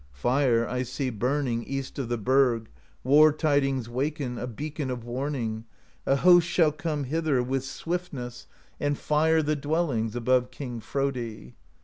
'Fire 0.11 0.67
I 0.67 0.81
see 0.81 1.11
burning 1.11 1.63
East 1.63 1.99
of 1.99 2.09
the 2.09 2.17
burg. 2.17 2.69
War 3.03 3.31
tidings 3.31 3.87
waken, 3.87 4.39
A 4.39 4.47
beacon 4.47 4.89
of 4.89 5.03
warning: 5.03 5.65
A 6.07 6.15
host 6.15 6.47
shall 6.47 6.71
come 6.71 7.03
Hither, 7.03 7.43
with 7.43 7.63
swiftness. 7.63 8.47
i68 8.47 8.47
PROSE 8.47 8.77
EDDA 8.79 8.85
And 8.87 8.97
fire 8.97 9.41
the 9.43 9.55
dwellings 9.55 10.15
Above 10.15 10.49
King 10.49 10.79
Frodi. 10.79 11.53